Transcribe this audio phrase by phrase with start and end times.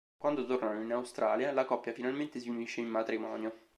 [0.17, 3.53] Quando tornano in Australia, la coppia finalmente si unisce in matrimonio.